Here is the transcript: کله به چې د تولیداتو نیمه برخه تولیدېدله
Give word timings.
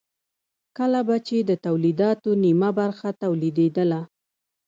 کله 0.77 0.99
به 1.07 1.17
چې 1.27 1.37
د 1.49 1.51
تولیداتو 1.65 2.29
نیمه 2.43 2.69
برخه 2.79 3.09
تولیدېدله 3.23 4.01